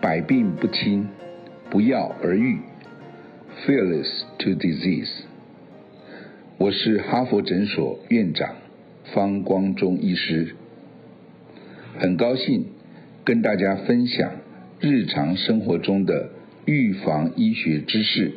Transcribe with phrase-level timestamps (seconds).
[0.00, 1.06] 百病不侵，
[1.68, 2.58] 不药而愈
[3.66, 5.10] ，Fearless to disease。
[6.56, 8.56] 我是哈佛诊所院长
[9.12, 10.56] 方光中医师，
[11.98, 12.64] 很高兴
[13.24, 14.32] 跟大家分享
[14.80, 16.30] 日常生活中的
[16.64, 18.32] 预防医学知识，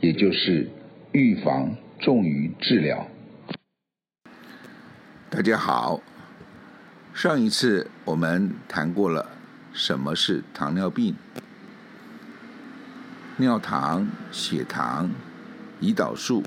[0.00, 0.68] 也就是
[1.10, 3.08] 预防重于治疗。
[5.28, 6.00] 大家好，
[7.12, 9.37] 上一次我们谈过了
[9.78, 11.14] 什么是糖尿病，
[13.36, 15.08] 尿糖、血糖、
[15.80, 16.42] 胰岛素，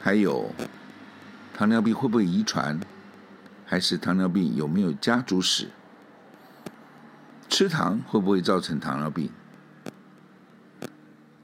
[0.00, 0.50] 还有
[1.54, 2.80] 糖尿病会不会遗传，
[3.64, 5.68] 还是糖尿病有没有家族史？
[7.48, 9.30] 吃糖会不会造成糖尿病？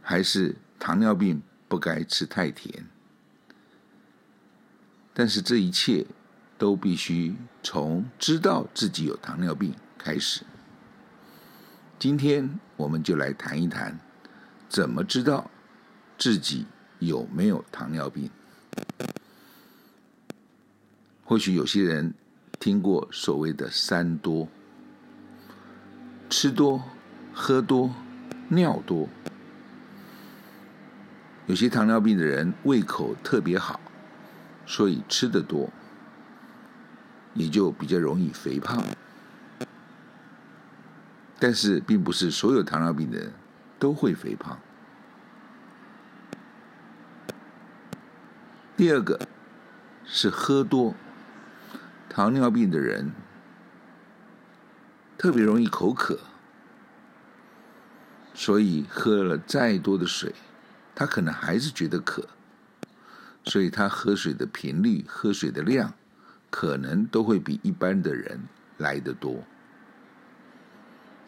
[0.02, 2.84] 还是糖尿病不该吃太甜？
[5.14, 6.04] 但是这一切。
[6.58, 10.42] 都必须从知道自己有糖尿病开始。
[12.02, 13.96] 今天我们就来谈一谈，
[14.68, 15.48] 怎么知道
[16.18, 16.66] 自己
[16.98, 18.28] 有没有糖尿病。
[21.22, 22.12] 或许有些人
[22.58, 24.48] 听过所谓的“三多”：
[26.28, 26.82] 吃多、
[27.32, 27.94] 喝多、
[28.48, 29.08] 尿多。
[31.46, 33.80] 有些糖尿病的人胃口特别好，
[34.66, 35.70] 所以吃得多。
[37.34, 38.82] 也就比较容易肥胖，
[41.42, 43.32] 但是并不是所有糖尿病的人
[43.76, 44.56] 都会肥胖。
[48.76, 49.26] 第二个
[50.04, 50.94] 是喝多，
[52.08, 53.10] 糖尿病的人
[55.18, 56.20] 特别容易口渴，
[58.32, 60.32] 所以喝了再多的水，
[60.94, 62.28] 他可能还是觉得渴，
[63.42, 65.92] 所以他喝水的频率、喝水的量。
[66.50, 68.42] 可能都会比一般的人
[68.76, 69.42] 来得多。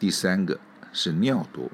[0.05, 0.61] 第三个
[0.93, 1.71] 是尿多，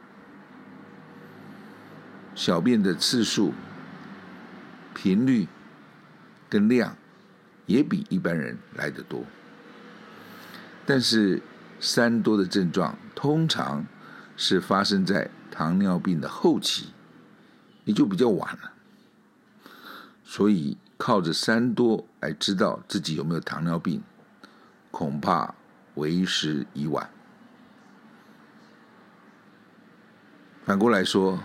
[2.37, 3.53] 小便的次数、
[4.95, 5.49] 频率
[6.49, 6.97] 跟量
[7.67, 9.25] 也比一般人来得多。
[10.87, 11.43] 但是
[11.81, 13.85] 三多的症状通常
[14.37, 16.93] 是发生在糖尿病的后期，
[17.85, 18.75] 也就比较晚了。
[20.25, 20.79] 所以。
[20.97, 24.03] 靠着三多来知道自己有没有糖尿病，
[24.91, 25.55] 恐怕
[25.95, 27.11] 为时已晚。
[30.65, 31.41] 反过来说，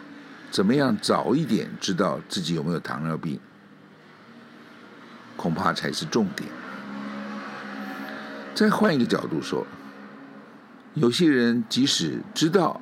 [0.52, 3.40] 怎么样早一点知道自己有没有糖尿病，
[5.36, 6.50] 恐怕才是重点。
[8.54, 9.66] 再换一个角度说，
[10.94, 12.80] 有些人即使知道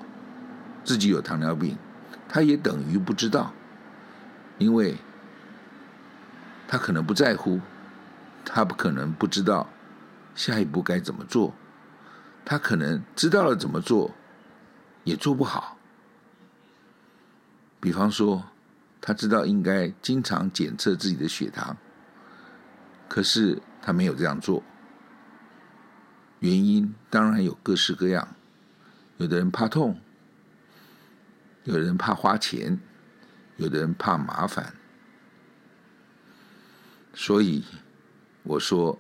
[0.84, 1.78] 自己有糖尿病，
[2.28, 3.54] 他也等于不知道，
[4.58, 4.98] 因为。
[6.66, 7.60] 他可能不在乎，
[8.44, 9.70] 他不可能不知道
[10.34, 11.54] 下一步该怎么做，
[12.44, 14.10] 他可能知道了怎么做，
[15.04, 15.73] 也做不好。
[17.84, 18.46] 比方说，
[19.02, 21.76] 他知道应该经常检测自己的血糖，
[23.10, 24.64] 可是他没有这样做，
[26.40, 28.36] 原因当然有各式各样，
[29.18, 30.00] 有的人怕痛，
[31.66, 32.80] 有人怕花钱，
[33.58, 34.74] 有的人怕麻烦。
[37.14, 37.66] 所以，
[38.44, 38.98] 我说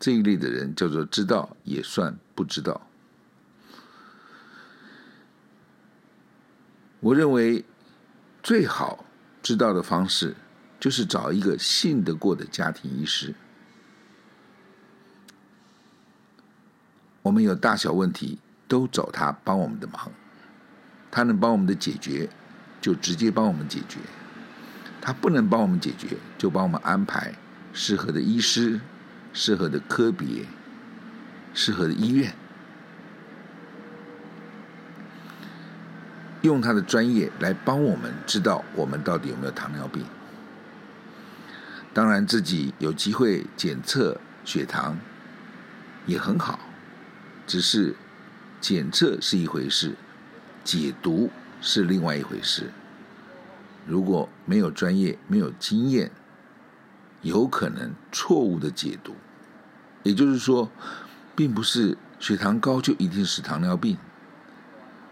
[0.00, 2.80] 这一类的人叫做知道也算不知道。
[7.00, 7.62] 我认为
[8.46, 9.04] 最好
[9.42, 10.36] 知道的方式，
[10.78, 13.34] 就是找一个信得过的家庭医师。
[17.22, 20.12] 我们有大小问题，都找他帮我们的忙，
[21.10, 22.30] 他能帮我们的解决，
[22.80, 23.98] 就直接帮我们解决。
[25.00, 27.34] 他不能帮我们解决，就帮我们安排
[27.72, 28.80] 适合的医师、
[29.32, 30.46] 适合的科别、
[31.52, 32.32] 适合的医院，
[36.46, 40.04] 用他的专业来帮我们知道我们到底有没有糖尿病。
[41.92, 44.98] 当然，自己有机会检测血糖
[46.06, 46.58] 也很好，
[47.46, 47.94] 只是
[48.60, 49.96] 检测是一回事，
[50.62, 52.70] 解读是另外一回事。
[53.86, 56.10] 如果没有专业、没有经验，
[57.22, 59.14] 有可能错误的解读，
[60.02, 60.70] 也就是说，
[61.34, 63.96] 并不是血糖高就一定是糖尿病，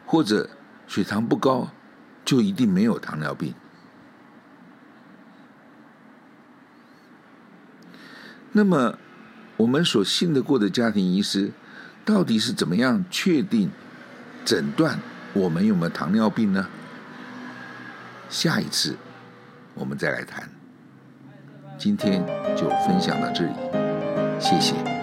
[0.05, 0.51] 或者
[0.87, 1.71] 血糖不高
[2.25, 3.55] 就一定没有糖尿病。
[8.53, 8.99] 那么，
[9.57, 11.53] 我们所信得过的家庭医师，
[12.05, 13.71] 到底是怎么样确定
[14.45, 15.01] 诊断
[15.33, 16.69] 我们有没有糖尿病呢？
[18.31, 18.97] 下一次
[19.75, 20.49] 我们再来谈。
[21.77, 22.25] 今天
[22.57, 23.53] 就分享到这里，
[24.41, 24.94] 谢谢。